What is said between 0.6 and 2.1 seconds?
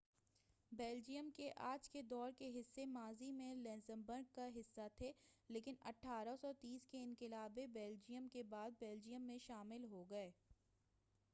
Belgium کے آج کے